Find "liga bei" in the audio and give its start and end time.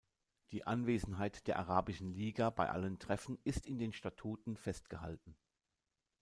2.15-2.71